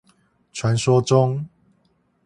[0.51, 1.47] 傳說中